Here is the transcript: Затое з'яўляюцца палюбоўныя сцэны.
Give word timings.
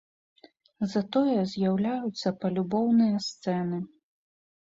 Затое 0.93 1.35
з'яўляюцца 1.51 2.27
палюбоўныя 2.45 3.21
сцэны. 3.27 3.79